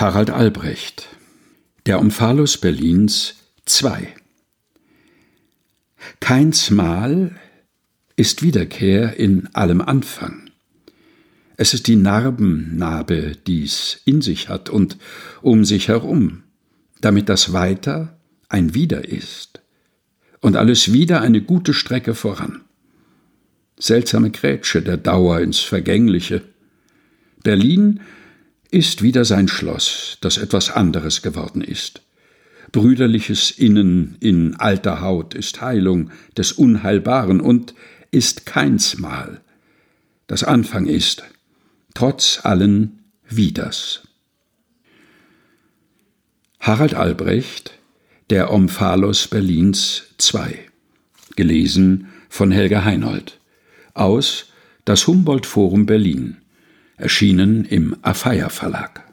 Harald 0.00 0.30
Albrecht 0.30 1.08
Der 1.84 2.00
Omphalos 2.00 2.56
Berlins 2.56 3.34
2 3.66 4.08
Keins 6.20 6.70
Mal 6.70 7.36
ist 8.16 8.40
Wiederkehr 8.40 9.18
in 9.18 9.54
allem 9.54 9.82
Anfang. 9.82 10.48
Es 11.58 11.74
ist 11.74 11.86
die 11.86 11.96
Narbennarbe, 11.96 13.36
die's 13.46 14.00
in 14.06 14.22
sich 14.22 14.48
hat 14.48 14.70
und 14.70 14.96
um 15.42 15.66
sich 15.66 15.88
herum, 15.88 16.44
damit 17.02 17.28
das 17.28 17.52
Weiter 17.52 18.18
ein 18.48 18.72
Wieder 18.72 19.06
ist 19.06 19.60
und 20.40 20.56
alles 20.56 20.94
wieder 20.94 21.20
eine 21.20 21.42
gute 21.42 21.74
Strecke 21.74 22.14
voran. 22.14 22.62
Seltsame 23.78 24.30
Grätsche 24.30 24.80
der 24.80 24.96
Dauer 24.96 25.40
ins 25.40 25.58
Vergängliche. 25.58 26.40
Berlin 27.42 28.00
ist 28.70 29.02
wieder 29.02 29.24
sein 29.24 29.48
Schloss, 29.48 30.18
das 30.20 30.38
etwas 30.38 30.70
anderes 30.70 31.22
geworden 31.22 31.62
ist. 31.62 32.02
Brüderliches 32.72 33.50
Innen 33.50 34.16
in 34.20 34.54
alter 34.56 35.00
Haut 35.00 35.34
ist 35.34 35.60
Heilung 35.60 36.10
des 36.36 36.52
Unheilbaren 36.52 37.40
und 37.40 37.74
ist 38.10 38.46
keinsmal, 38.46 39.40
das 40.26 40.44
Anfang 40.44 40.86
ist, 40.86 41.24
trotz 41.94 42.40
allen 42.44 43.00
Widers. 43.28 44.02
Harald 46.60 46.94
Albrecht, 46.94 47.72
Der 48.28 48.52
Omphalos 48.52 49.26
Berlins 49.26 50.04
2, 50.18 50.56
gelesen 51.34 52.08
von 52.28 52.52
Helga 52.52 52.84
Heinold, 52.84 53.38
aus 53.94 54.46
Das 54.84 55.06
Humboldt 55.08 55.46
Forum 55.46 55.86
Berlin, 55.86 56.39
erschienen 57.00 57.64
im 57.64 57.96
Afeier 58.02 58.50
Verlag. 58.50 59.09